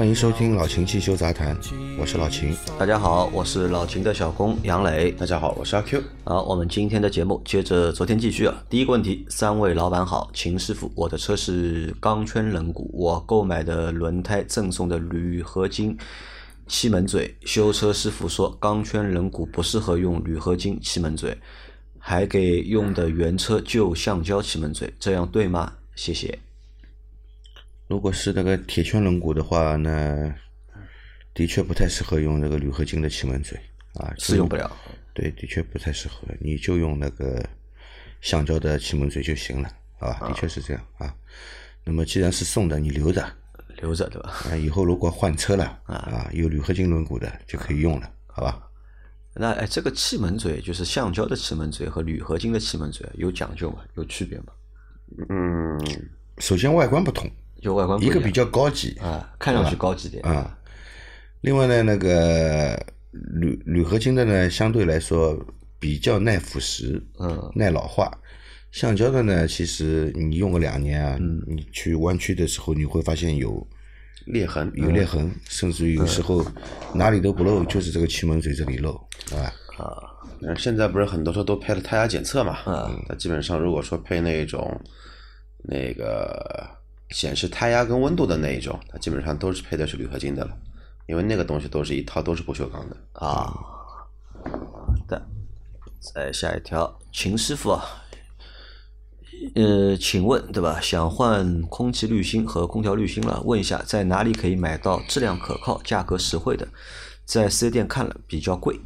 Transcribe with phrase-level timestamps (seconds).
[0.00, 1.54] 欢迎收听老秦汽修杂谈，
[1.98, 2.56] 我是老秦。
[2.78, 5.12] 大家好，我是老秦的小工杨磊。
[5.12, 6.02] 大家好，我是阿 Q。
[6.24, 8.64] 好，我们今天的节目接着昨天继续啊。
[8.70, 15.94] 第一个问题，三位老板好，秦师傅，我的车是钢圈轮毂，我购买的轮胎赠送的铝合金
[16.66, 21.36] 气门嘴，修车师傅说钢圈轮毂不适合用铝合金气门嘴，
[21.98, 25.70] 还给用的原车旧橡胶气门嘴，这样对吗？
[25.94, 26.38] 谢谢。
[27.90, 30.32] 如果是那个铁圈轮毂的话，那
[31.34, 33.58] 的确不太适合用那个铝合金的气门嘴
[33.94, 34.70] 啊，是用不了。
[35.12, 37.44] 对，的确不太适合，你就用那个
[38.20, 39.68] 橡胶的气门嘴就行了，
[39.98, 40.28] 好吧？
[40.28, 41.12] 的确是这样啊。
[41.82, 43.28] 那么既然是送的，你留着
[43.78, 44.30] 留着对吧？
[44.48, 48.70] 啊，以后如果换车了啊，有铝合金轮毂的就可以用了，好吧？
[49.34, 53.78] 那哎，这个气门嘴就是橡胶的气门嘴和铝合金的气门嘴有讲究吗？
[53.96, 54.52] 有区别吗？
[55.28, 57.28] 嗯，首先外观不同，
[57.60, 60.22] 就外观不一个比较高级啊，看上去高级点。
[60.24, 60.56] 啊。
[61.42, 62.78] 另外呢，那个
[63.12, 65.38] 铝铝合金的呢，相对来说
[65.78, 68.10] 比较耐腐蚀，嗯，耐老化。
[68.72, 73.66] 橡胶的呢，其实你用个两年啊，你去弯曲的时候，你会发现有
[74.26, 74.70] 裂痕。
[74.74, 76.44] 有裂痕，甚至于有时候
[76.94, 79.52] 哪里都不漏，就是这个气门嘴这里漏，对吧？
[80.42, 82.58] 嗯，现在不是很多车都配了胎压检测嘛？
[82.66, 84.78] 嗯，那基本上如果说配那种
[85.64, 86.68] 那个
[87.10, 90.56] 显示胎压跟温度的那一种，它基本上都是配的是铝合金的了，
[91.06, 92.96] 因为那个东西都是一套都是不锈钢的。
[93.12, 93.52] 啊。
[94.42, 95.26] 好的，
[96.14, 97.84] 再下一条，秦师傅啊，
[99.54, 100.80] 呃，请问对吧？
[100.80, 106.66] 想换空气滤芯和空调滤芯了，问一下在哪里可以买到质量可靠、价格实惠的？
[107.26, 108.80] 在四 S 店看了比较贵，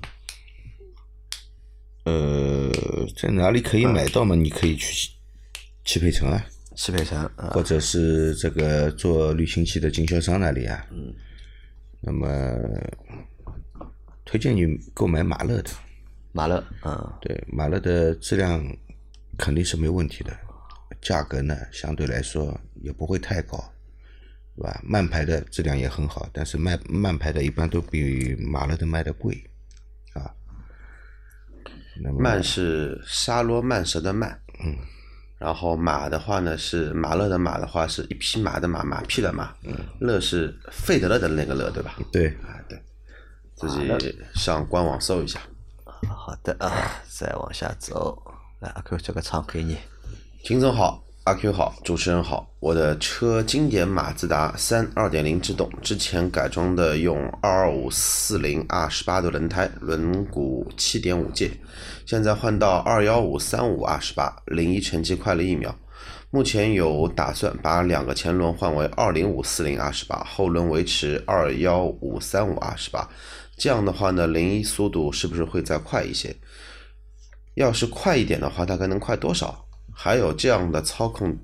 [2.04, 2.70] 呃，
[3.16, 4.34] 在哪里可以买到嘛？
[4.34, 5.12] 你可以去
[5.84, 10.86] 汽配城啊，汽配城啊，或者是这个做滤芯器的经销商那里啊。
[10.90, 11.14] 嗯。
[12.00, 12.26] 那么，
[14.26, 15.70] 推荐你购买马勒的。
[16.32, 18.62] 马勒，嗯，对，马勒的质量
[19.38, 20.36] 肯定是没问题的，
[21.00, 23.56] 价格呢相对来说也不会太高，
[24.56, 24.80] 是吧？
[24.84, 29.42] 慢牌的质量也很好，但是慢慢牌的一般都比马勒的卖的贵，
[30.12, 30.34] 啊。
[32.02, 34.76] 那么慢是沙罗曼蛇的曼，嗯，
[35.38, 41.96] 然后马的话呢是马勒的马的话是一匹马的马，马匹的马，嗯，勒是费德勒的那个勒，对吧？
[42.10, 42.80] 对，啊对，
[43.54, 45.40] 自己上官网搜一下。
[46.08, 46.70] 好的啊，
[47.08, 48.22] 再往下走，
[48.60, 49.78] 来阿 Q 这个唱给你。
[50.42, 52.54] 秦总好，阿 Q 好，主持人好。
[52.60, 61.52] 我的车经典马自达三二点零制动，之前改装的用二二五四零 R 十八的轮胎，轮毂七点五 G，
[62.04, 65.74] 现在换到二幺五三五 R 十八，零一成绩快了一秒。
[66.28, 73.08] 目前有打算把两个前轮换为二零五四零 R 十八，后轮维持二幺五三五 R 十八。
[73.56, 76.36] 这样的话呢，零一速度是不是会再快一些？
[77.54, 79.64] 要是快一点的话，大概能快多少？
[79.94, 81.38] 还有这样的操控，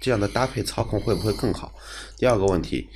[0.00, 1.74] 这样的搭配操控会不会更好？
[2.16, 2.88] 第二个问题，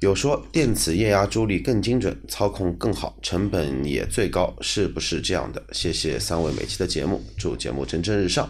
[0.00, 5.64] 有说电子液压助力更精准，操控更好，成本也最高，是不是这样的？
[5.72, 8.48] 谢谢三位每期的节目，祝节目蒸蒸日上。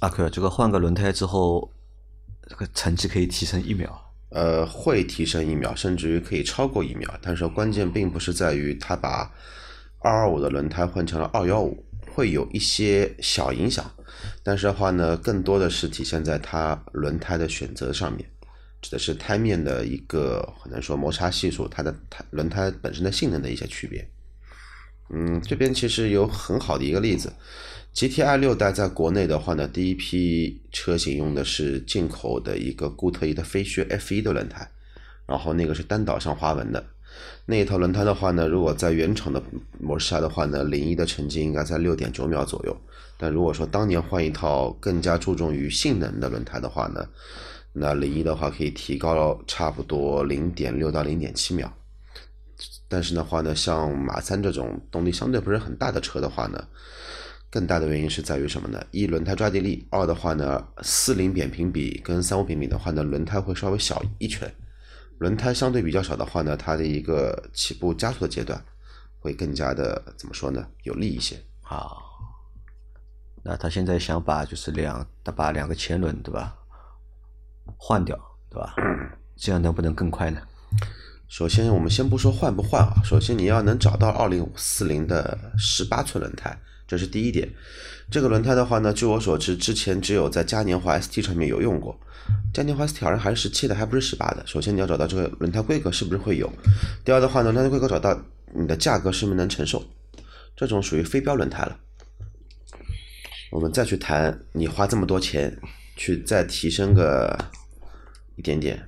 [0.00, 1.72] 阿克这个换个轮胎之后，
[2.48, 4.04] 这个成绩可以提升一秒。
[4.30, 7.18] 呃，会提升一秒，甚至于可以超过一秒。
[7.22, 9.32] 但是关键并不是在于他把
[10.00, 11.84] 二二五的轮胎换成了二幺五，
[12.18, 13.88] 会有一些小影响。
[14.42, 18.28] 但是的话呢，更多的是体现在它轮胎的选择上面，
[18.82, 24.10] 指的是胎面的一个可能说摩擦系数，它的胎轮胎本身的性能的一些区别。
[25.10, 27.32] 嗯，这边其实有很好的一个例子。
[27.94, 34.68] GTI 六代在国内的话呢，第一批车型用的是进口的一个固特异的飞靴 F 一的轮胎，
[35.26, 36.84] 然后那个是单导向花纹的，
[37.46, 39.42] 那一套轮胎的话呢，如果在原厂的
[39.80, 42.76] 模式下的话呢，零一的成绩应该在六点九秒左右，
[43.16, 47.06] 但如果说当年换一套更加注重于性能的轮胎的话呢，
[47.72, 51.72] 那零一的话可以提高差不多零点六到零点七秒，
[52.88, 56.66] 但是的话呢，像马三这种动力相对不是很大的车的话呢。
[57.50, 58.78] 更大的原因是在于什么呢？
[58.90, 64.52] 一轮胎抓地力，二的话呢，四零扁平比跟三五扁平的话呢，轮胎会稍微小一圈。
[65.18, 68.62] 轮胎相对比较少的话呢，它的一个起步加速的阶段
[69.18, 70.66] 会更加的怎么说呢？
[70.84, 71.36] 有利一些。
[71.60, 72.00] 好，
[73.42, 76.56] 那他现在想把就是两，他把两个前轮对吧
[77.76, 78.16] 换掉，
[78.48, 78.74] 对吧？
[79.36, 80.40] 这样能不能更快呢？
[81.28, 87.48] 首先，我们先不说换不换啊，首先你要能找到二零五四零的十八寸轮胎，这是第一点。
[88.10, 91.96] 这个轮胎的话呢，据我所知，之前只有在嘉年华 ST 上面有用过。
[92.52, 94.42] 嘉年华 ST 好像还是十七的，还不是十八的。
[94.46, 96.50] 首先你要找到这个轮胎规格是不是会有，
[97.04, 98.18] 第二的话呢，轮胎规格找到
[98.54, 99.84] 你的价格是不是能承受，
[100.56, 101.78] 这种属于非标轮胎了。
[103.50, 105.58] 我们再去谈，你花这么多钱
[105.96, 107.38] 去再提升个
[108.36, 108.86] 一点点，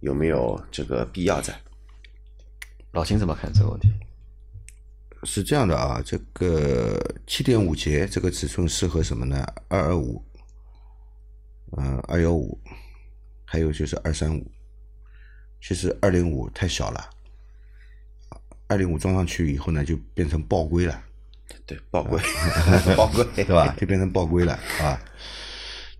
[0.00, 1.54] 有没有这个必要在？
[2.92, 3.88] 老秦怎么看这个问题？
[5.24, 9.46] 是这样的啊，这个七点五节这个尺寸适合什么呢？
[9.68, 10.24] 二二五，
[11.76, 12.58] 嗯，二幺五，
[13.44, 14.50] 还有就是二三五。
[15.60, 17.08] 其实二零五太小了，
[18.66, 21.00] 二零五装上去以后呢，就变成爆龟了，
[21.64, 22.20] 对，爆龟，
[22.96, 23.72] 爆龟，对吧？
[23.78, 25.00] 就变成爆龟了啊。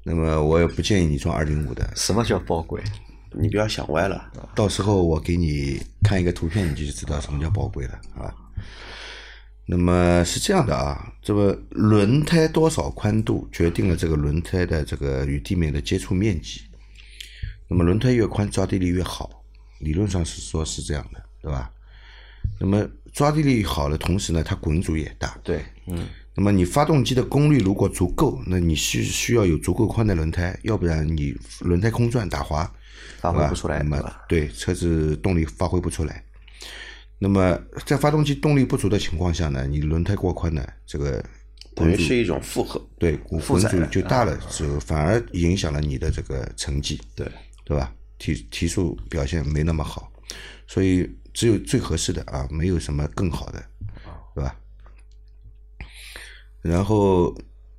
[0.03, 2.83] 那么我也不建议你装二零五的，什么叫爆龟？
[3.31, 4.33] 你不要想歪了。
[4.55, 8.35] 到时候我给你看一个图片，你就知道什么叫爆龟了啊。
[9.67, 16.61] 那么是这样的啊，这个轮胎多少宽度决定了这个轮胎的这个与地面的接触面积。
[17.69, 19.45] 那么轮胎越宽，抓地力越好，
[19.79, 21.71] 理论上是说是这样的，对吧？
[22.59, 25.39] 那么抓地力好的同时呢，它滚阻也大。
[25.43, 26.07] 对，嗯。
[26.35, 32.71] 那么你发动机的功率如果足够，那你需需要有足够宽的轮胎，要不然你轮胎空转打滑，
[33.21, 36.25] 发挥不出来，那么对车子动力发挥不出来。
[37.23, 41.25] 那么在发动机动力不足的情况下呢，你轮胎过宽呢，这个
[41.73, 47.25] 等于是一种负荷，对，滚阻就大了，就反而影响了你的这个成绩，对
[47.65, 47.95] 对吧？
[48.19, 50.13] 提提速表现没那么好，
[50.67, 53.65] 所以只有最合适的啊，没有什么更好的，
[54.35, 54.57] 对吧？
[56.61, 57.33] 然后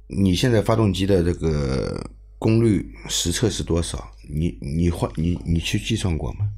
[0.07, 2.01] 你现在发动机的这个
[2.39, 4.09] 功率实测是多少？
[4.33, 6.49] 你你换你你去计算过吗？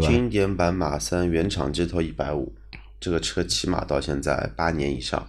[0.00, 2.54] 经典版马三原厂机头一百五，
[2.98, 5.28] 这个车起码到现在八年以上，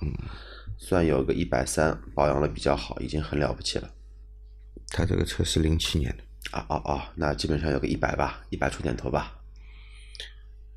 [0.78, 3.94] 算有个一百三，保养的比较好，已经很了不起了。
[4.90, 7.12] 他这个车是零七年的啊啊啊！
[7.16, 9.42] 那基本上有个一百吧，一百出点头吧。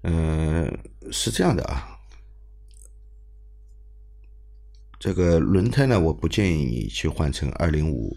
[0.03, 0.79] 嗯，
[1.13, 1.99] 是这样的啊。
[4.99, 8.17] 这个轮胎呢，我不建议你去换成二零五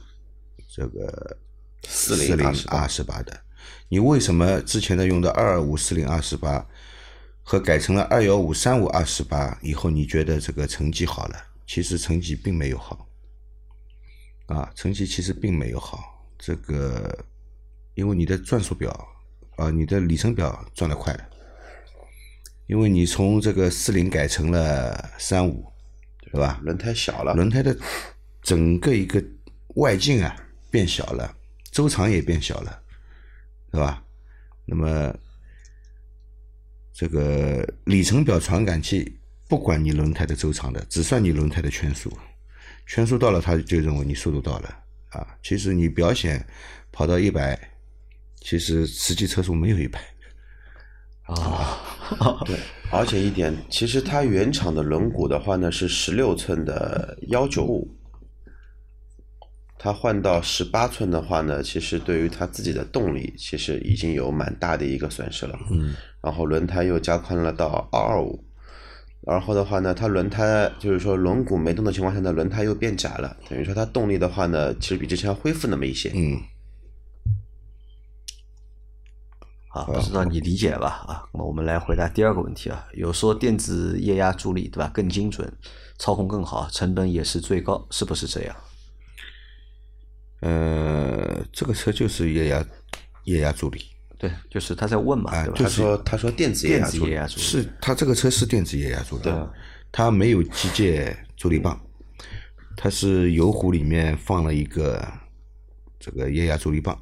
[0.68, 1.38] 这个
[1.84, 3.40] 四零二十八的。
[3.90, 6.68] 你为什么之前的用的二二五四零二十八
[7.44, 11.36] 和改成了二幺五三五二十八以后，你觉得这个成绩好了？
[11.66, 13.08] 其实成绩并没有好，
[14.48, 16.28] 啊，成绩其实并没有好。
[16.38, 17.26] 这个
[17.96, 18.92] 因为你的转速表
[19.56, 21.24] 啊，你的里程表转的快了，
[22.68, 25.66] 因为你从这个四零改成了三五，
[26.32, 26.60] 对吧？
[26.64, 27.76] 轮胎小了，轮胎的
[28.42, 29.24] 整个一个
[29.76, 30.36] 外径啊
[30.70, 31.34] 变小了，
[31.72, 32.83] 周长也变小了。
[33.74, 34.04] 是吧？
[34.66, 35.12] 那么
[36.94, 42.16] 这个里程表传感器不管你轮胎的周长的，只算你轮胎的圈数，
[42.86, 44.70] 圈数到了，它就认为你速度到了
[45.10, 45.28] 啊。
[45.42, 46.46] 其实你表显
[46.92, 47.60] 跑到一百，
[48.42, 50.00] 其实实际车速没有一百
[51.24, 52.44] 啊。
[52.46, 52.60] 对，
[52.92, 57.90] 而且一点，其实它原厂的轮毂的话呢是十六寸的幺九五。
[59.84, 65.60] 它换到十八寸的话呢，其实对于它自己的动力，其实已经有蛮大的一个损失了。
[65.70, 65.94] 嗯。
[66.22, 68.42] 然后轮胎又加宽了到二二五，
[69.28, 76.14] 然后的话呢，它轮胎就是说轮毂没动的情况下呢，轮胎又变窄了，等于说它动力的话呢，其实比之前要恢复那么一些。
[76.16, 76.40] 嗯。
[79.74, 81.04] 啊，不知道你理解吧？
[81.10, 85.52] 啊，那么我们来回答第二个问题啊，有说电子液压助力对吧更精准，
[86.00, 88.56] 操控更好，成本也是最高，是不是这样？
[90.46, 92.66] 呃，这个车就是液压
[93.24, 93.82] 液压助力，
[94.18, 95.54] 对，就是他在问嘛，对吧？
[95.56, 99.32] 他说他说电子液压助力是，他这个车是电子液压助力，
[99.90, 101.80] 它没有机械助力棒，
[102.76, 105.02] 它是油壶里面放了一个
[105.98, 107.02] 这个液压助力棒，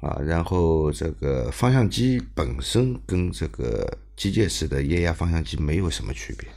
[0.00, 6.48] 啊，然后这个方向机本身跟这个机械式的液压方向机没有什么区别，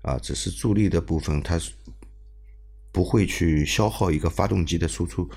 [0.00, 1.70] 啊，只是助力的部分它是。
[2.92, 5.28] 不会去消耗一个发动机的输出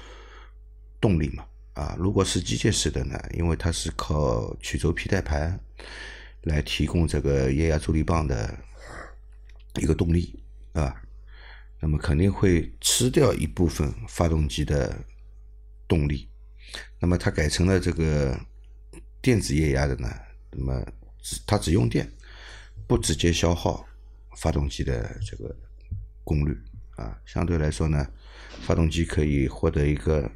[1.02, 1.46] 动力嘛？
[1.74, 3.20] 啊，如果是机械式的呢？
[3.34, 5.60] 因为它是靠曲轴皮带盘
[6.44, 8.58] 来提供这个液压助力棒的
[9.76, 10.42] 一个动力
[10.74, 11.02] 啊，
[11.80, 14.98] 那么肯定会吃掉一部分发动机的
[15.88, 16.30] 动力。
[17.00, 18.40] 那么它改成了这个
[19.22, 20.10] 电子液压的呢？
[20.52, 20.86] 那么
[21.46, 22.10] 它只用电，
[22.88, 23.86] 不直接消耗
[24.38, 25.56] 发动机的这个
[26.24, 26.58] 功率
[26.96, 28.08] 啊，相对来说呢，
[28.62, 30.30] 发动机可以获得一个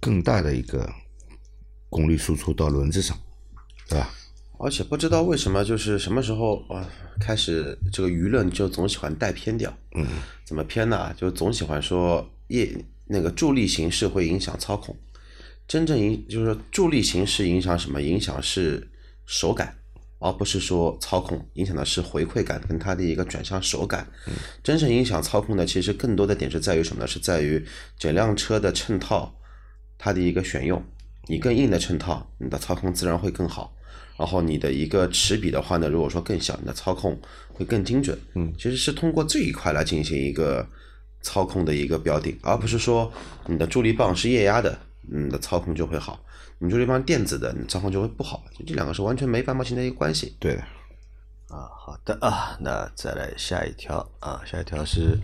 [0.00, 0.92] 更大的一个
[1.88, 3.18] 功率输出到轮子上，
[3.88, 4.10] 对吧？
[4.58, 6.88] 而且不知道为什么，就是什么时候啊，
[7.20, 9.76] 开始这个舆论就总喜欢带偏掉。
[9.96, 10.06] 嗯，
[10.44, 11.12] 怎么偏呢？
[11.14, 14.96] 就总喜欢说液那个助力形式会影响操控，
[15.66, 18.00] 真正影就是说助力形式影响什么？
[18.00, 18.90] 影响是
[19.26, 19.76] 手感，
[20.24, 24.06] 而不是说操控，影响的是回馈感跟它的一个转向手感。
[24.62, 27.06] 真正影响操控的，其实更多的点是在于什么呢？
[27.06, 27.62] 是在于
[27.98, 29.38] 整辆车的衬套
[29.98, 30.82] 它的一个选用。
[31.26, 33.76] 你更硬的衬套，你的操控自然会更好。
[34.18, 37.20] 然后你的一个齿比的话呢，如果说更小，你的操控
[37.52, 38.18] 会更精准。
[38.34, 40.66] 嗯，其实是通过这一块来进行一个
[41.20, 43.12] 操控的一个标定，而不是说
[43.46, 46.18] 你的助力棒是液压的，你的操控就会好；
[46.58, 48.42] 你助力棒电子的，你状况就会不好。
[48.58, 50.36] 就这两个是完全没半毛钱的一个关系。
[50.38, 50.62] 对的，
[51.48, 55.18] 啊，好的啊，那再来下一条啊，下一条是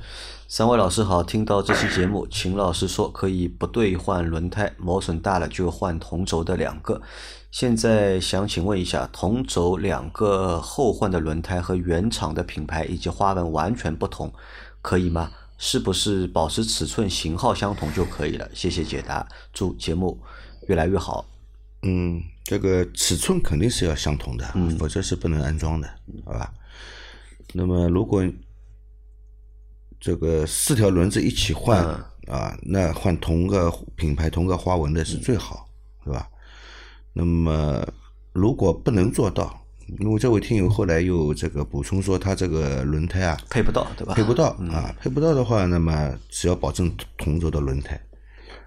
[0.48, 7.00] 三位老师好，听到这期节目，秦老师说可以不兑换轮胎，磨损大了就换同轴的两个。
[7.50, 14.32] 现在想请问一下，同轴两个后换的轮胎和原厂的品牌以及花纹完全不同，
[14.82, 15.30] 可以吗？
[15.58, 18.48] 是不是保持尺寸型号相同就可以了？
[18.54, 20.18] 谢谢解答，祝节目
[20.68, 21.26] 越来越好。
[21.82, 24.46] 嗯，这个尺寸肯定是要相同的，
[24.78, 25.88] 否则是不能安装的，
[26.24, 26.52] 好吧？
[27.54, 28.22] 那么如果
[29.98, 31.84] 这个四条轮子一起换
[32.26, 35.68] 啊，那换同个品牌、同个花纹的是最好，
[36.04, 36.28] 是吧？
[37.12, 37.84] 那么
[38.32, 39.66] 如果不能做到，
[39.98, 44.14] 因为这位听友后来又这个补充说，他这个轮胎啊配不到，对吧？
[44.14, 48.00] 配不到啊，配不到的话，那么只要保证同轴的轮胎、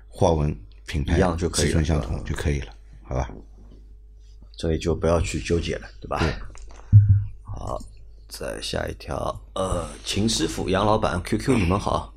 [0.09, 2.67] 花纹、品牌一样就可以了尺寸相同就可以了，
[3.03, 3.29] 好吧？
[4.57, 6.19] 这里就不要去纠结了，对吧？
[7.41, 7.81] 好，
[8.27, 12.13] 再下一条，呃，秦师傅、杨老板、QQ，你们好。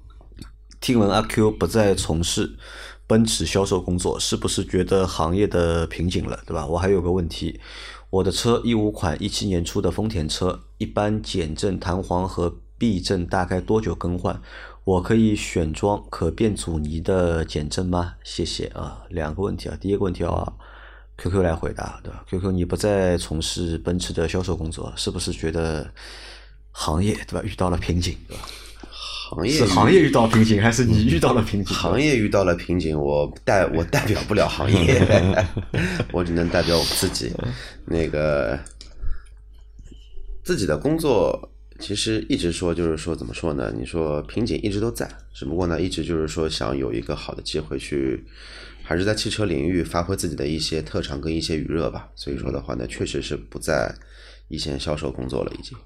[0.81, 2.57] 听闻阿 Q 不再从事
[3.07, 6.67] 奔驰销售工作，是不是觉得行业的瓶颈了，对吧？
[6.67, 7.59] 我还有个问题，
[8.11, 14.41] 我的车一五款一七年出的丰田车，一般减震、弹簧和避震大概多久更换？
[14.87, 18.15] 我可以选装可变阻尼的减震吗？
[18.23, 20.53] 谢谢啊，两个问题啊，第一个问题啊。
[21.19, 25.91] QQ 来回答，对吧？QQ，你不再从事奔驰的销售工作，是不是觉得
[26.71, 28.45] 行业对吧遇到了瓶颈，对吧？
[29.29, 31.77] 行业是行业遇到瓶颈，还是你遇到了瓶颈？
[31.77, 35.05] 行业遇到了瓶颈，我代我代表不了行业
[36.13, 37.35] 我只能代表我自己。
[37.87, 38.57] 那个
[40.45, 43.73] 自己的工作其实一直说就是说怎么说呢？
[43.77, 48.25] 你说瓶颈一直都在，只不过呢，一直就是说想有一个好的机会去，
[48.83, 52.09] 还是在汽车领域发挥自己的一些特长跟一些余热吧。
[52.15, 53.95] 所以说的话呢，确实是不在
[54.49, 55.77] 一线销售工作了，已经。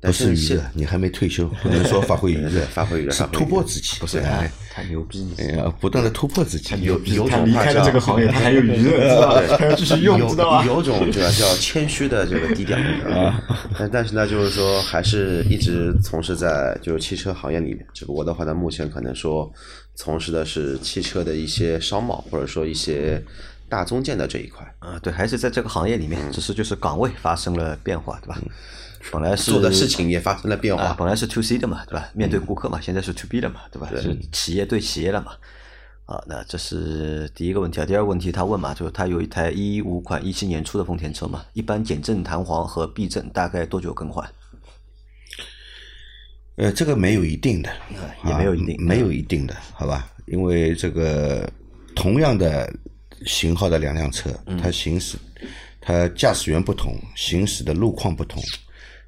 [0.00, 9.56] 不但是娱乐，你还没退休，不能说发挥余热， 发挥余热是突破自己，不是哎，太牛逼，哎呀，不断的突破自己，有有他离开了种话叫这个行业，他还有余热，知道吧？
[9.58, 10.64] 他要继续用，知道吧？
[10.64, 12.78] 有有种这个叫谦虚的这个低调，
[13.12, 13.44] 啊，
[13.78, 19.52] 但但是呢，就是说还是一直从事在就是汽车行业里面，只不过的话呢，目前可能说
[19.94, 23.22] 从事的是汽车的一些商贸或者说一些
[23.68, 28.40] 大宗件的这一块，啊，对，还是在这个行业里面，只是就是岗位发生了变化，对吧？
[29.12, 30.94] 本来是做的事情也发生了变啊，化。
[30.94, 32.10] 本来是 to C 的嘛，对吧？
[32.14, 33.90] 面对顾客嘛，现在是 to B 的嘛，对吧？
[34.00, 35.32] 是企业对企业了嘛。
[36.06, 37.86] 啊，那这是第一个问题啊。
[37.86, 44.28] 第二个问题，他问嘛，就是他有一台一五款一七年初的丰田车嘛，一般减震弹簧和避震大概多久更换？
[46.56, 47.70] 呃，这个没有一定的，
[48.26, 50.10] 也没有一定啊没有一定的，好吧？
[50.26, 51.48] 因为这个
[51.94, 52.70] 同样的
[53.24, 55.16] 型号的两辆车，嗯它行驶，
[55.80, 58.42] 它驾驶员不同，行驶的路况不同，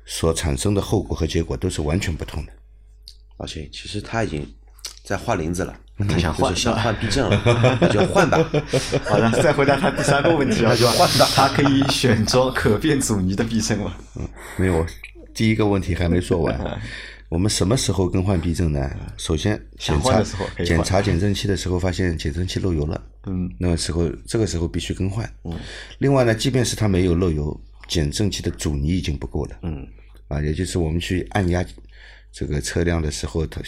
[0.04, 2.52] 所产生的后果和结果都是完全不同的。
[3.38, 4.46] 而且其实他已经
[5.02, 5.76] 在换林子了，
[6.08, 8.38] 他想换想换避震了，那就换吧。
[9.04, 13.96] 好的，再回答他第三个问题啊，就换的，他可以选装可变阻尼的避震吗？
[14.56, 14.86] 没有，
[15.34, 16.80] 第一个问题还没说完。
[17.28, 18.90] 我们什么时候更换避震呢？
[19.16, 20.22] 首先检查
[20.62, 25.24] 检查减震器的时候，发现减震器漏油了，嗯，那个时候这个时候必须更换。
[25.44, 25.58] 嗯，
[25.98, 27.58] 另外呢，即便是它没有漏油，
[27.92, 29.58] 减震器的阻尼已经不够了。
[29.62, 29.86] 嗯，
[30.28, 31.62] 啊，也就是我们去按压
[32.32, 33.60] 这个车辆的时候，它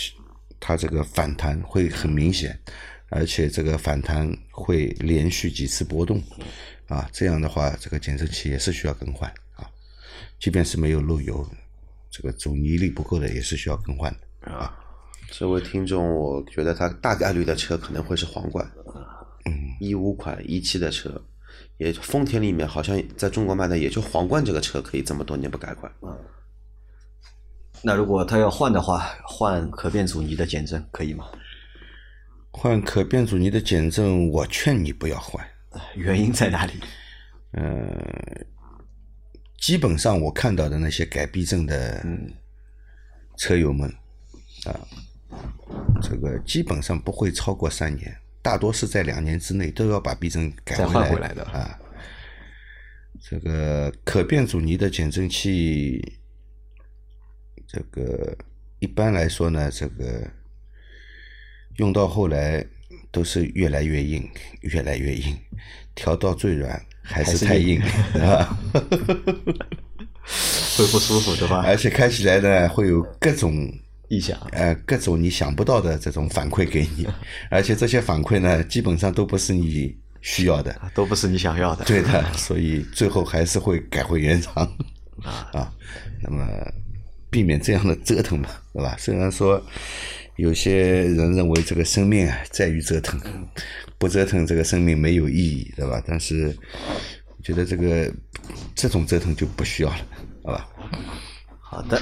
[0.58, 2.58] 它这个反弹会很明显，
[3.10, 6.22] 而且这个反弹会连续几次波动，
[6.88, 9.30] 啊，这样的话，这个减震器也是需要更换。
[9.56, 9.68] 啊，
[10.40, 11.46] 即便是没有漏油，
[12.10, 14.50] 这个阻尼力不够的也是需要更换的。
[14.50, 14.80] 啊。
[15.30, 18.66] 这位听众，我觉得他大概率的车可能会是皇冠，
[19.44, 21.20] 嗯，一五款一七的车，
[21.78, 25.92] 也丰田里面好像在中国卖的也就皇冠这个车可以这么多年不改款。
[27.82, 31.26] 那如果他要换的话，换可变阻尼的减震可以吗？
[32.50, 35.44] 换可变阻尼的减震，我劝你不要换。
[35.96, 36.72] 原因在哪里？
[37.50, 38.46] 呃，
[39.58, 42.04] 基本上我看到的那些改避震的
[43.36, 43.92] 车友们
[44.64, 44.80] 啊，
[46.00, 51.80] 这个基本上不会超过三年，大多是在两年之内都要把避震改回来回来的啊。
[53.22, 56.18] 这个可变阻尼的减震器，
[57.66, 58.36] 这个
[58.80, 60.30] 一般来说呢，这个
[61.78, 62.62] 用到后来
[63.10, 64.28] 都是越来越硬，
[64.60, 65.34] 越来越硬，
[65.94, 67.80] 调到最软还是太硬，
[68.12, 68.58] 是吧？
[70.76, 71.64] 会不舒服对吧？
[71.66, 73.72] 而且开起来呢会有各种
[74.14, 77.06] 异响呃各种你想不到的这种反馈给你，
[77.50, 81.84] 而且这些反馈呢基本上都不是你需要的，都不是你想要的。
[81.84, 84.64] 对的， 所以最后还是会改回原厂
[85.52, 85.72] 啊。
[86.22, 86.46] 那么
[87.30, 88.94] 避免这样的折腾嘛，对吧？
[88.98, 89.60] 虽然说
[90.36, 93.20] 有些人认为这个生命啊在于折腾，
[93.98, 96.02] 不折腾这个生命没有意义，对吧？
[96.06, 96.56] 但是
[97.36, 98.12] 我觉得这个
[98.74, 99.96] 这种折腾就不需要了，
[100.44, 100.68] 好吧？
[101.60, 102.00] 好的，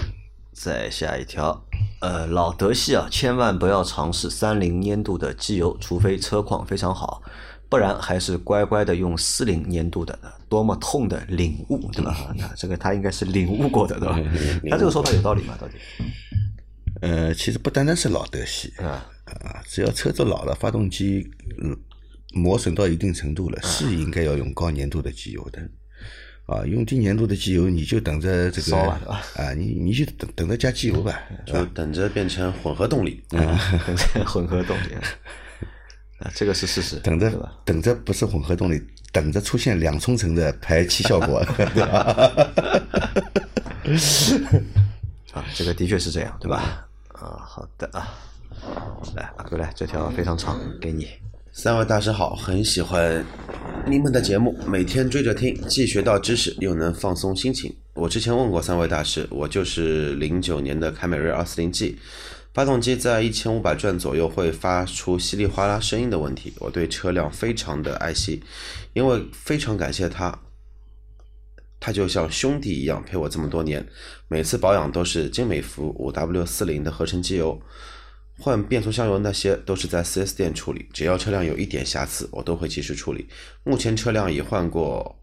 [0.62, 1.60] 再下一条，
[2.00, 7.20] 呃，老德系啊，千万不要尝试三零粘度的机油，除非车况非常好，
[7.68, 10.16] 不然还是乖乖的用四零粘度的，
[10.48, 12.32] 多么痛的领悟，对吧？
[12.38, 14.16] 那这个他应该是领悟过的，对吧？
[14.70, 15.58] 他这个说法有道理吗？
[15.60, 15.74] 到底？
[17.00, 21.28] 呃，其实不单单是老德系啊啊，只要车子老了，发动机
[21.60, 21.76] 嗯
[22.34, 25.60] 磨损到一定程度了，是应该要用高粘度的机油的。
[26.52, 29.00] 啊，用低粘度的机油，你就等着这个烧吧
[29.36, 31.64] 啊，你你就等等着加机油吧，就？
[31.66, 33.22] 等着变成混合动力。
[33.28, 35.00] 等着混合动力啊，
[36.18, 37.52] 啊， 这个是事实，等着对吧？
[37.64, 42.42] 等着不是混合动力，等着出现两冲程的排气效果， 对吧？
[45.32, 46.86] 啊，这个的确是这样，对吧？
[47.08, 48.14] 啊，好的啊，
[49.16, 51.08] 来，阿哥来，这条非常长，给你。
[51.54, 53.24] 三位大师好，很喜欢
[53.86, 57.74] 你们的节目，每天追着听，既学到知识，又能放松心情。
[57.94, 61.98] 我之前问过三位大师，我就是零九年的凯美瑞二四零 G，
[62.54, 66.52] 发动机在一千五百转左右会发出稀里哗啦声音的问题。
[66.60, 68.42] 我对车辆非常的爱惜，
[68.92, 70.38] 因为非常感谢他，
[71.80, 73.86] 他就像兄弟一样陪我这么多年，
[74.28, 77.60] 每次保养都是金美孚五 W 四零的合成机油。
[78.42, 83.28] 换变速箱油那些都是在 4S 店处理，只要车辆有一点瑕疵，我都会及时处理。
[83.62, 85.16] 目前车辆已换过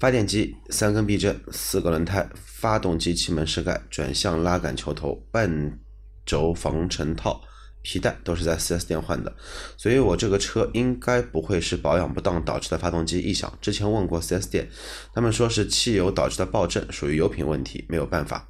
[0.00, 5.78] 发电机、三根避震、四个轮胎、发动机气门室盖、转向拉杆球头、半
[6.24, 7.42] 轴防尘套、
[7.82, 9.30] 皮带都是在 4S 店换的，
[9.76, 13.52] 所以我这个车应该不会是保养不当导致的发动机异响。
[13.60, 14.66] 之前问过 4S 店，
[15.14, 18.48] 他们说是汽油导致的爆震，属于油品问题，没有办法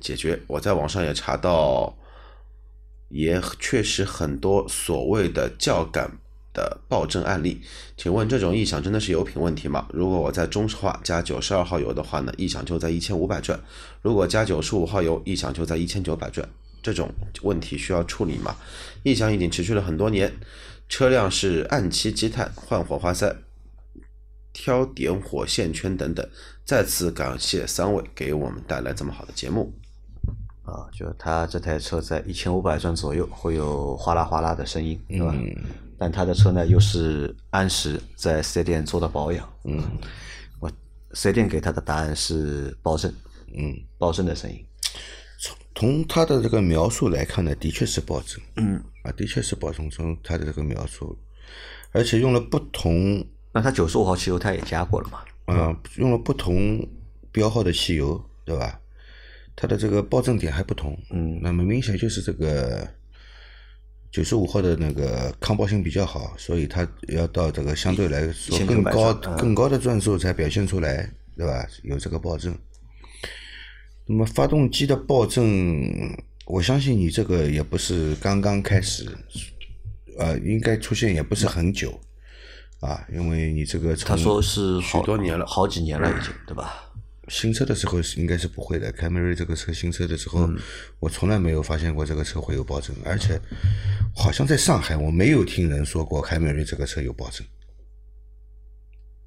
[0.00, 0.40] 解决。
[0.46, 1.94] 我在网上也查到。
[3.10, 6.18] 也确实很多所谓的教感
[6.52, 7.60] 的暴震案例，
[7.96, 9.86] 请问这种异响真的是油品问题吗？
[9.92, 13.58] 如果我在中石化加九十二号油的话呢，异响就在一千五百转；
[14.02, 16.48] 如果加九十五号油，异响就在一千九百转。
[16.82, 18.56] 这种问题需要处理吗？
[19.02, 20.32] 异响已经持续了很多年，
[20.88, 23.36] 车辆是按期积碳、换火花塞、
[24.52, 26.26] 挑点火线圈等等。
[26.64, 29.74] 再次感谢三位给我们带来这么好的节目。
[30.70, 35.34] 啊，就他这台车在一千五百转左右会有哗啦哗啦的声音，对吧？
[35.98, 39.82] 但他的车呢又是按时在四 S 店做的保养，嗯，
[40.58, 40.70] 我
[41.12, 43.14] 四 S 店给他的答案是爆震，
[43.54, 44.64] 嗯，爆震的声音，
[45.74, 49.90] 从他的这个描述来看呢，的确是爆震，嗯，啊，的确是爆震。
[49.90, 51.18] 从他的这个描述，
[51.92, 55.20] 而且用了不同那他九十五号汽油他也加过了嘛？
[55.48, 56.88] 嗯、用了不同
[57.30, 58.79] 标号的汽油，对吧？
[59.60, 62.88] 它的这个爆震点还不同，嗯，那么明显就是这个
[64.10, 71.66] 九十五号的那个抗爆性比较好，所以它要到这个相对来说更高、嗯更高的转速才表现出来，对吧？
[71.82, 72.56] 有这个爆震。
[74.06, 75.44] 那么发动机的爆震，
[76.46, 79.14] 我相信你这个也不是刚刚开始，
[80.18, 82.00] 呃，应该出现也不是很久
[82.80, 86.89] 啊，因为你这个从他说是好许多年了好几年了已经，对吧？
[87.30, 88.90] 新车的时候是应该是不会的。
[88.92, 90.50] 凯美瑞这个车新车的时候，
[90.98, 93.40] 我从来没有发现过这个车会有爆震，而且
[94.14, 97.46] 好像在上海我没有听人说过凯美瑞这个车有爆震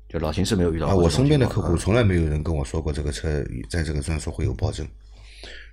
[0.09, 0.93] 就老秦是没有遇到啊。
[0.93, 4.85] 过我身边的客户从来没有人跟我说过这个车在这个转速会有爆震，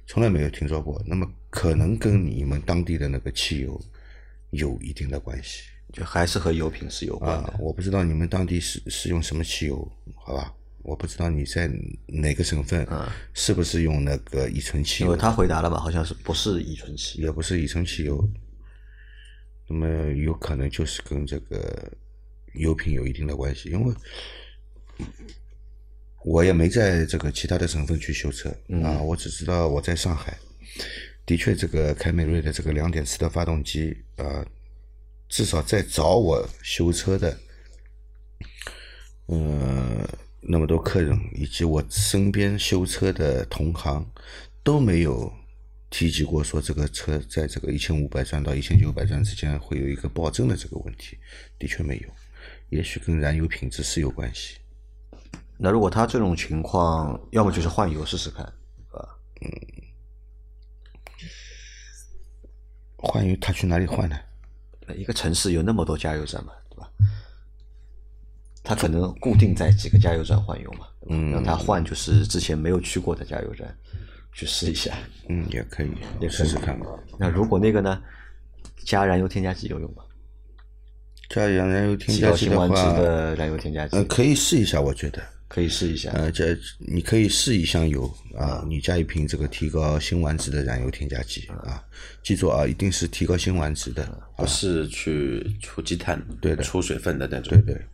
[0.07, 1.03] 从来没有听说过。
[1.05, 3.79] 那么可能跟你们当地的那个汽油
[4.51, 10.55] 有一定的关系就还是和油品是有关的。，啊我不知道你们当地是是用什么汽油，好吧？
[10.83, 11.71] 我不知道你在
[12.07, 12.87] 哪个省份，
[13.35, 15.19] 是不是用那个乙醇汽油因为？
[15.19, 17.27] 他回答了吧，好像是不是乙醇汽油？
[17.27, 18.29] 也不是乙醇汽油，
[19.69, 21.93] 那么有可能就是跟这个
[22.55, 23.95] 油品有一定的关系，因为
[26.25, 28.51] 我也没在这个其他的省份去修车、
[28.83, 30.37] 啊，我只知道我在上海，
[31.25, 34.45] 的确这个凯美瑞的这个两点四的发动机啊，
[35.29, 37.39] 至少在找我修车的，
[39.27, 40.07] 呃，
[40.41, 44.05] 那么多客人以及我身边修车的同行
[44.63, 45.33] 都没有
[45.91, 51.19] 提及过说这个车在这个一千五百转到一千九百转之间会有一个爆震的这个问题，
[51.59, 52.09] 的确没有，
[52.71, 54.57] 也许跟燃油品质是有关系。
[55.59, 59.09] 那如果他这种情况，要么就是换油试试看，是吧？
[62.97, 64.19] 换油他去哪里换呢？
[64.97, 66.53] 一个城市有那么多加油站嘛，
[68.75, 68.75] 对吧？
[68.75, 71.31] 他可能固定在几个加油站换油嘛，嗯？
[71.33, 73.75] 让他换就是之前没有去过的加油站
[74.33, 74.93] 去试一下。
[75.29, 76.87] 嗯，也可以也可以试试看吧。
[77.19, 78.01] 那如果那个呢，
[78.85, 80.03] 加燃油添加剂有用吗？
[81.29, 85.23] 加燃油添加剂的话，的燃油添加剂呃，可以试一下，我觉得。
[85.47, 86.13] 可以试一下。
[86.13, 91.83] 呃，这你可以试一箱油啊，你加一瓶这个提高辛烷值的燃油添加剂啊，
[92.23, 97.61] 记住啊，一定是提高辛烷值的，不是去除积碳、对的出水分的那种。
[97.65, 97.85] 对对，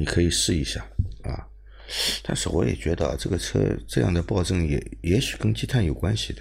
[0.00, 0.80] 你可以试一下
[1.24, 1.46] 啊。
[2.22, 6.40] 但是我也觉得啊这个车这样的暴震也也许跟积碳有关系的。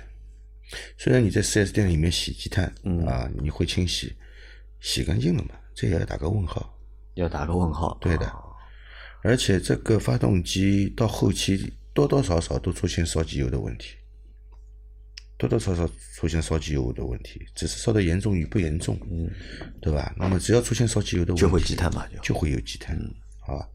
[0.97, 2.73] 虽然你在 4S 店里面洗积碳，
[3.05, 4.15] 啊，你会清洗，
[4.79, 5.49] 洗干净了嘛？
[5.75, 6.73] 这也要打个问号。
[7.15, 7.97] 要打个问号。
[7.99, 8.31] 对的，
[9.23, 13.95] 而且这个发动机到后期多多少少都出现烧机油的问题，
[15.37, 19.27] 多多少少出现烧机油的问题，只是烧的严重与不严重，嗯，
[19.81, 20.13] 对吧？
[20.17, 22.95] 那么只要出现烧机油的问题，就会积碳嘛就就会有积碳，
[23.49, 23.67] 啊，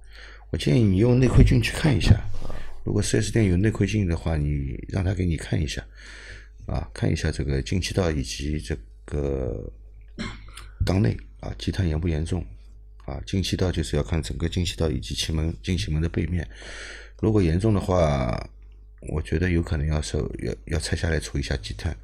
[0.51, 2.15] 我建议你用内窥镜去看一下，
[2.85, 5.85] 如果 4S 店有内窥镜的话，你让他给你看一下，
[6.67, 9.73] 啊，看一下这个进气道以及这个
[10.87, 12.45] 缸内啊积碳严不严重
[13.05, 13.21] 啊？
[13.27, 16.49] 进气道就是要看整个进气道以及气门进气门的背面，
[17.21, 18.49] 如果严重的话，
[19.09, 21.97] 我觉得有可能要收要要拆下来除一下积碳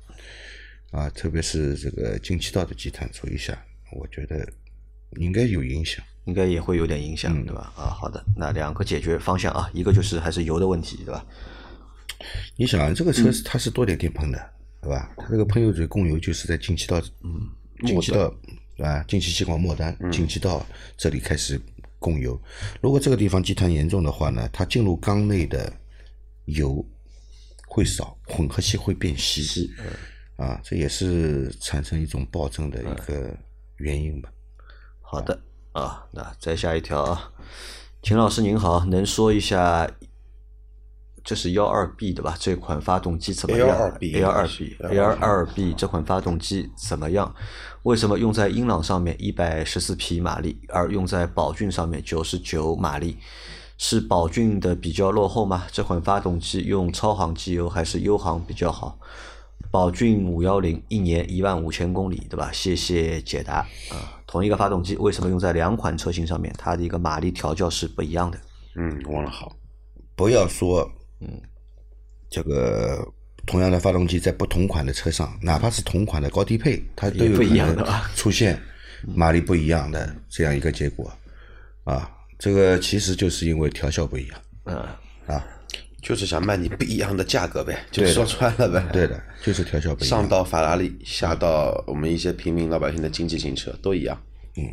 [0.90, 4.46] 啊，特别是这个进气道的积碳除一下，我觉得
[5.16, 6.04] 应该有影响。
[6.30, 7.72] 应该也会有点影响，对吧？
[7.76, 11.26] 啊，好的，那两个解决方向啊，一个就是还是油的问题，对吧？
[12.56, 14.38] 你想啊，这个车是它是多点电喷的，
[14.80, 15.12] 对吧？
[15.16, 17.50] 它这个喷油嘴供油就是在进气道，嗯，
[17.84, 18.32] 进气道
[18.78, 20.64] 啊，进气气管末端，进气道
[20.96, 21.60] 这里开始
[21.98, 22.40] 供油。
[22.80, 25.72] 如果这个地方积碳严重的话呢，它进入缸内的
[26.44, 26.86] 油
[27.66, 29.68] 会少，混合气会变稀，
[30.36, 33.36] 啊，这也是产生一种暴增的一个
[33.78, 34.30] 原因吧。
[35.00, 35.36] 好的
[35.72, 37.30] 啊，那再下一条啊，
[38.02, 39.88] 秦老师您好，能说一下
[41.22, 42.34] 这是幺二 B 的吧？
[42.38, 47.32] 这款发动机怎么样 A12B？A 二 B A 二 B 这款发动机怎么样？
[47.84, 53.18] 为什么用在英朗上面一百十四匹马力，而用在宝骏上面九十九马力？
[53.78, 55.66] 是宝骏的比较落后吗？
[55.70, 58.98] 这款发动机用超航机油还是优航比较好？
[59.70, 62.50] 宝骏五幺零一年一万五千公里，对吧？
[62.52, 63.58] 谢谢解答
[63.90, 64.20] 啊。
[64.26, 68.38] 同一个发动机，为什么用在两款车型上面，它的一个马力调教是不一样的？
[68.74, 69.56] 嗯，忘了好。
[70.16, 70.88] 不要说，
[71.20, 71.40] 嗯，
[72.28, 73.06] 这个
[73.46, 78.60] 同样的发动机在不同款的车上，哪怕是同款的高低配，它都有不一样的能出现
[79.06, 81.12] 马力不一样的这样一个结果
[81.84, 82.10] 啊。
[82.38, 84.76] 这个其实就是因为调校不一样嗯，
[85.26, 85.44] 啊。
[86.02, 88.84] 就是想卖你不一样的价格呗，就说穿了呗。
[88.92, 90.20] 对的，就是调校不一样。
[90.20, 94.20] 上到法拉利，下到我们一些平民老百姓的经济型车都一样。
[94.56, 94.64] 嗯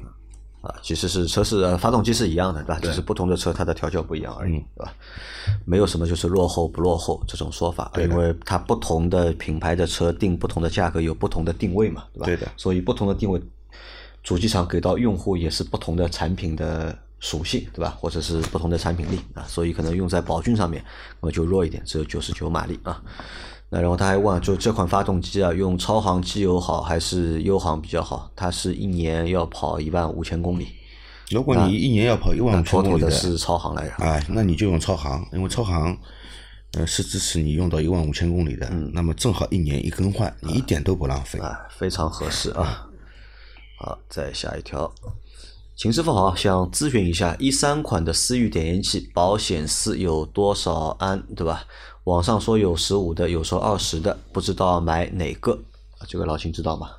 [0.61, 2.79] 啊，其实是车是呃发动机是一样的，对吧？
[2.81, 4.93] 只是不同的车它的调教不一样而已，对吧？
[5.65, 12.25] 没有什么就是落后不落后这种说法，因为它不同的品牌的车定不同的价格，有不同的定位嘛，对吧？
[12.25, 13.39] 对的所以不同的定位，
[14.23, 17.97] 主机厂给到用户也是不同的产品的属性，对吧？
[17.99, 20.84] 或者是不同的产品力啊，所以可能用在宝骏上面，
[21.21, 23.01] 那么就弱一点，只有九十九马力啊。
[23.69, 28.32] 那然后他还问，就这款发动机啊，用超航机油好还是优航比较好？
[28.36, 30.69] 它是一年要跑一万五千公里，
[31.32, 34.06] 如果你一年要跑一万那五千公里妥妥的是超航来着。
[34.06, 35.97] 啊，那你就用超航，因为超航
[36.73, 41.38] 呃是支持你用到一万五千公里的，嗯那么正好一年一更换，你一点都不浪费。
[41.39, 42.88] 啊，非常合适啊。
[43.80, 44.89] 好，再下一条，
[45.77, 51.63] 秦师傅好，想咨询一下一三款的思域点烟器保险丝有多少安，对吧？
[52.05, 55.53] 网上说有十五的，有说二十的，不知道买哪个？
[55.99, 56.89] 啊这个老秦知道吗？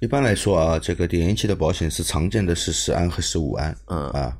[0.00, 4.36] 一般来说啊，这个点烟器的保险丝常见的是十安和十五安，嗯啊，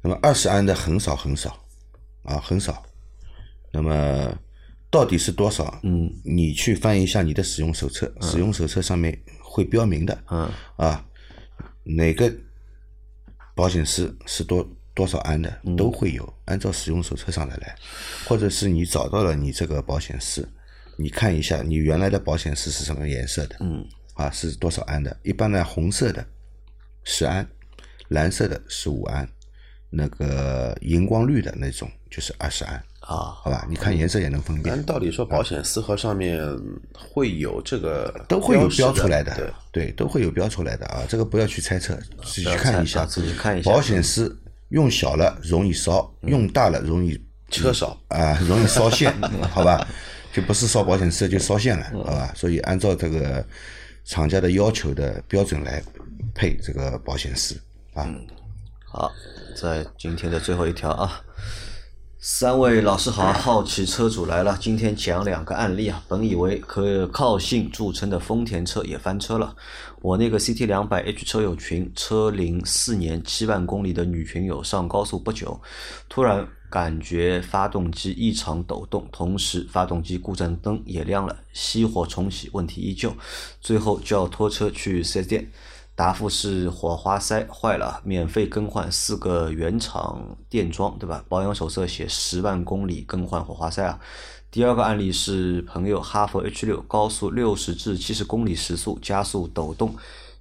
[0.00, 1.58] 那么二十安的很少很少，
[2.22, 2.84] 啊很少。
[3.72, 4.32] 那么
[4.92, 5.76] 到底是多少？
[5.82, 11.04] 嗯，你去翻一下你的使用手册，使用手册上面会标明的，嗯啊，
[11.82, 12.32] 哪个
[13.54, 17.74] 保险丝是多多少安的都会有，按照使用手册上的来，
[18.26, 20.48] 或者是你找到了你这个保险丝，
[20.96, 23.86] 你看一下你原来的保险丝是什么颜色的，嗯。
[24.14, 25.16] 啊是多少安的？
[25.22, 26.22] 一般呢，红色的
[27.02, 27.48] 十安，
[28.08, 29.26] 蓝色的十五安，
[29.88, 33.66] 那个荧光绿的那种就是二十安，啊，好吧？
[33.70, 36.38] 你看颜色也能分辨按，道理说，保险丝盒上面
[36.94, 41.02] 会有这个都会有标出来的，对，对，都会有标出来的啊。
[41.08, 49.10] 这个不要去猜测，自己去看一下，啊自己看一下保险丝用小了容易烧，用大了容易车少啊，容易烧线，
[49.50, 49.88] 好吧？
[50.34, 52.30] 就不是烧保险丝就烧线了，好吧？
[52.36, 53.42] 所以按照这个
[54.04, 55.82] 厂家的要求的标准来
[56.34, 57.58] 配这个保险丝
[57.94, 58.06] 啊。
[58.84, 59.10] 好，
[59.56, 61.22] 在今天的最后一条啊，
[62.24, 66.00] 三位老师好，好奇车主来了，今天讲两个案例啊。
[66.06, 69.56] 本以为可靠性著称的丰田车也翻车了，
[70.00, 75.60] 我那个 CT 两百 H 车友群，车龄四年七万公里的女群友上高速不久，
[76.08, 83.12] 突然感觉发动机异常抖动，同时发动机故障灯也亮了，熄火重启问题依旧，
[83.60, 85.50] 最后叫拖车去 4S 店。
[85.94, 91.24] 答复是火花塞坏了，免费更换四个原厂电装，对吧？
[91.28, 94.00] 保养手册写十万公里更换火花塞啊。
[94.50, 99.94] 第二个案例是朋友哈弗 H 六高速六十至七十公里时速加速抖动，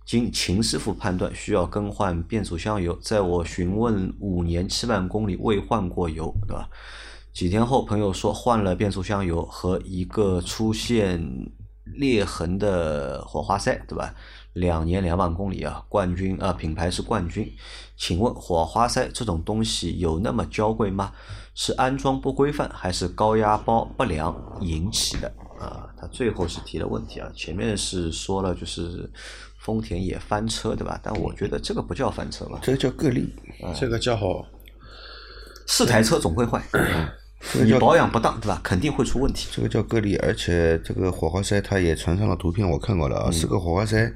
[0.06, 6.70] 经秦师傅判断需要更换变速箱油，在我询问五年七万公里未换过油，对吧？
[7.34, 11.50] 几天后，朋友说换了变速箱油和一个出现
[11.86, 14.14] 裂痕的火花塞，对吧？
[14.54, 17.52] 两年两万公里啊，冠军啊，品牌是冠军。
[17.96, 21.12] 请问火花塞这种东西有那么娇贵吗？
[21.54, 25.32] 是安装不规范，还是高压包不良引起的？
[25.60, 29.10] 啊，他最后是提了问题啊，前面是说了就是
[29.60, 31.00] 丰田也翻车，对吧？
[31.04, 33.36] 但我觉得这个不叫翻车吧，这个叫个例，
[33.80, 34.46] 这个叫好
[35.68, 36.64] 是台车总会坏，
[37.64, 38.62] 你保养不当，对吧？
[38.64, 39.50] 肯定会出问题。
[39.52, 44.14] 这个叫个例，而且这个火花塞它也传上了图片，我看过了啊，四个火花塞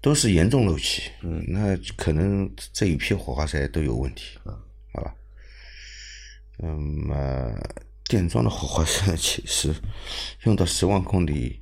[0.00, 4.38] 都是严重漏气，嗯，那可能这一批火花塞都有问题，
[4.92, 5.14] 好吧？
[6.62, 7.52] 嗯么
[8.08, 9.74] 电装的火花塞其实
[10.44, 11.60] 用到十万公里，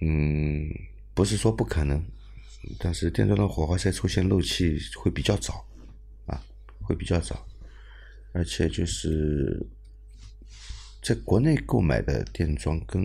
[0.00, 0.68] 嗯，
[1.12, 2.02] 不是说不可能，
[2.78, 5.66] 但是电装的火花塞出现漏气会比较早，
[6.26, 6.40] 啊，
[6.82, 7.46] 会比较早。
[8.36, 9.58] 而且就是
[11.02, 13.02] 在国内购买的电装跟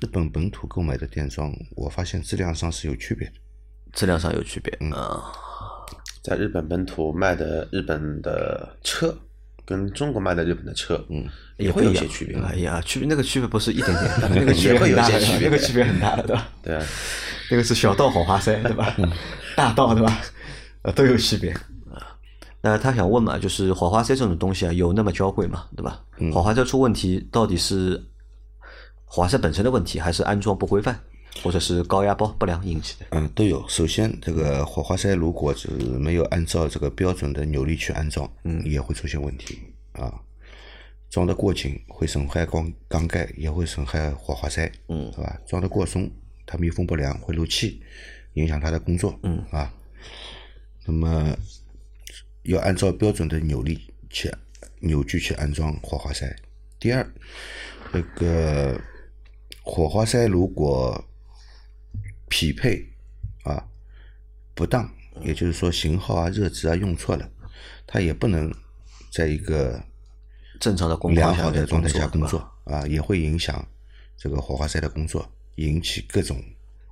[0.00, 3.32] 日本本土购买的电装，我发现质量上是有区别的。
[3.94, 4.92] 质量上有区别，嗯，
[6.22, 9.18] 在日本本土卖的日本的车，
[9.64, 12.36] 跟中国卖的日本的车，嗯，也会有一些区别。
[12.38, 16.48] 哎呀，区别那个区别不是一点点， 那个区别有很大的，些区别那个区别很大的，对吧？
[16.62, 16.86] 对啊，
[17.50, 18.94] 那个是小道火花塞，对吧？
[19.56, 20.20] 大道，对吧？
[20.82, 21.56] 呃，都有区别。
[22.60, 25.66] 啊，那他想问嘛，就是火花塞这种东西啊，有那么娇贵吗？
[25.76, 26.04] 对吧？
[26.32, 28.02] 火花塞出问题，到底是
[29.04, 30.98] 火花塞本身的问题，还是安装不规范，
[31.42, 33.06] 或者是高压包不良引起的？
[33.10, 33.66] 嗯，都有。
[33.68, 39.60] 首先，这个火花塞如果是没有按照这个标准的扭力去安装，嗯，也会出现问题
[39.92, 40.12] 啊。
[41.10, 45.40] 装的过紧会损害钢缸盖，也会损害火花塞，嗯是吧？
[45.46, 46.10] 装的过松，
[46.44, 47.80] 它密封不良会漏气，
[48.34, 49.72] 影响它的工作，嗯啊。
[50.84, 51.34] 那么
[52.48, 54.34] 要按照标准的扭力去
[54.80, 56.34] 扭矩去安装火花塞。
[56.80, 57.06] 第二，
[57.92, 58.80] 这个
[59.62, 61.04] 火花塞如果
[62.30, 62.90] 匹配
[63.44, 63.68] 啊
[64.54, 67.30] 不当，也就是说型号啊、热值啊用错了，
[67.86, 68.50] 它也不能
[69.12, 69.84] 在一个
[70.58, 73.62] 正常的工良好的状态下工作啊，也会影响
[74.16, 76.42] 这个火花塞的工作，引起各种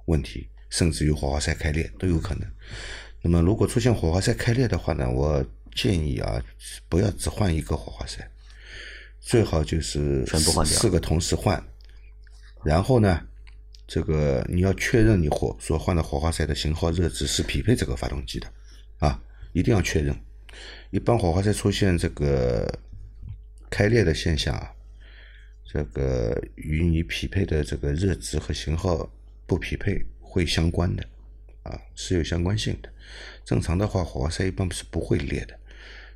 [0.05, 2.47] 问题，甚至于火花塞开裂都有可能。
[3.23, 6.41] 那么，如果出现火花塞开裂的话呢，我建议啊，
[6.89, 8.25] 不要只换一个火花塞，
[9.21, 11.63] 最好就是全部换掉四个同时换。
[12.65, 13.21] 然后呢，
[13.87, 18.53] 这个你要确认你火所换的火花塞的型号热值是匹配这个发动机的，
[18.99, 19.21] 啊，
[19.53, 20.17] 一定要确认。
[20.91, 22.73] 一般火花塞出现这个
[23.69, 24.73] 开裂的现象啊，
[25.65, 29.11] 这个与你匹配的这个热值和型号
[29.47, 31.05] 不匹配会相关的，
[31.67, 32.89] 啊，是有相关性的。
[33.45, 35.59] 正常的话，火花塞一般是不会裂的，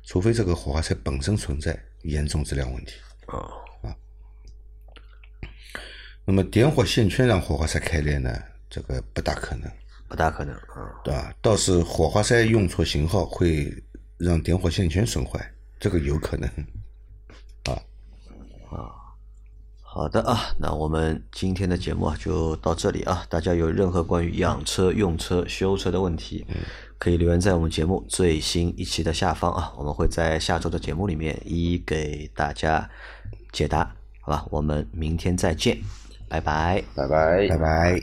[0.03, 2.93] 除非这个火花塞本身存在严重质量问题。
[3.27, 3.39] 啊
[6.23, 8.31] 那么点火线圈让火花塞开裂呢，
[8.69, 9.69] 这个不大可能，
[10.07, 11.01] 不大可能啊。
[11.03, 11.33] 对吧？
[11.41, 13.73] 倒是火花塞用错型号会
[14.17, 16.49] 让点火线圈损坏，这个有可能。
[19.93, 23.25] 好的啊，那我们今天的节目啊就到这里啊。
[23.27, 26.47] 大家有任何关于养车、用车、修车的问题，
[26.97, 32.89] 可以留言在我们节目最新一期的下方啊，我们会在下周的节目里面一一给大家
[33.51, 34.45] 解答，好吧？
[34.49, 35.77] 我们明天再见，
[36.29, 36.81] 拜拜。
[36.95, 38.01] 拜拜拜拜。